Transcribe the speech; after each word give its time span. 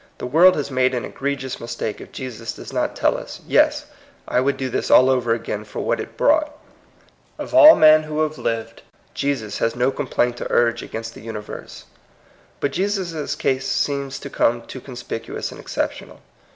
The 0.17 0.25
world 0.25 0.55
has 0.55 0.71
made 0.71 0.95
an 0.95 1.05
egregious 1.05 1.59
mistake 1.59 2.01
if 2.01 2.11
Jesus 2.11 2.53
does 2.53 2.73
not 2.73 2.95
tell 2.95 3.15
us, 3.15 3.39
^^Yes, 3.47 3.83
I 4.27 4.41
would 4.41 4.57
do 4.57 4.67
this 4.67 4.89
all 4.89 5.11
over 5.11 5.31
again 5.35 5.63
for 5.63 5.81
what 5.81 5.99
it 5.99 6.17
brought!" 6.17 6.49
Of 7.37 7.53
all 7.53 7.75
men 7.75 8.01
who 8.01 8.21
have 8.21 8.39
lived, 8.39 8.81
Jesus 9.13 9.59
has 9.59 9.75
no 9.75 9.91
complaint 9.91 10.37
to 10.37 10.47
urge 10.51 10.81
against 10.81 11.13
the 11.13 11.21
universe. 11.21 11.85
But 12.59 12.71
Jesus' 12.71 13.35
case 13.35 13.67
seems 13.67 14.17
to 14.21 14.35
some 14.35 14.63
too 14.65 14.81
con 14.81 14.95
spicuous 14.95 15.51
and 15.51 15.61
exceptional. 15.61 16.21